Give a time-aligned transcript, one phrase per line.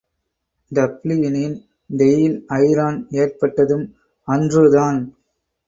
[0.71, 1.53] டப்ளினின்
[1.89, 3.85] Dail Eireann ஏற்பட்டதும்
[4.27, 4.99] அன்றுதான்.